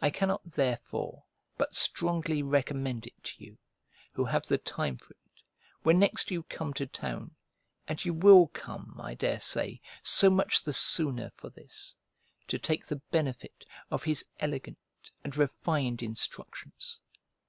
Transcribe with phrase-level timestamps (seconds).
[0.00, 1.24] I cannot therefore
[1.58, 3.58] but strongly recommend it to you,
[4.12, 5.42] who have the time for it,
[5.82, 7.34] when next you come to town
[7.88, 11.96] (and you will come, I daresay, so much the sooner for this),
[12.46, 14.78] to take the benefit of his elegant
[15.24, 17.00] and refined instructions.